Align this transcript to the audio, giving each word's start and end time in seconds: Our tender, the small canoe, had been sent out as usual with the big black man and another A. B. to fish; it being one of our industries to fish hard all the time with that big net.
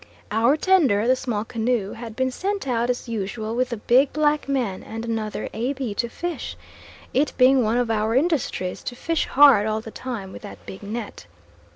Our 0.31 0.57
tender, 0.57 1.07
the 1.07 1.15
small 1.15 1.45
canoe, 1.45 1.91
had 1.93 2.15
been 2.15 2.31
sent 2.31 2.67
out 2.67 2.89
as 2.89 3.07
usual 3.07 3.55
with 3.55 3.69
the 3.69 3.77
big 3.77 4.11
black 4.13 4.49
man 4.49 4.81
and 4.81 5.05
another 5.05 5.47
A. 5.53 5.73
B. 5.73 5.93
to 5.93 6.09
fish; 6.09 6.57
it 7.13 7.33
being 7.37 7.61
one 7.63 7.77
of 7.77 7.91
our 7.91 8.15
industries 8.15 8.81
to 8.85 8.95
fish 8.95 9.27
hard 9.27 9.67
all 9.67 9.79
the 9.79 9.91
time 9.91 10.33
with 10.33 10.41
that 10.41 10.65
big 10.65 10.81
net. 10.81 11.27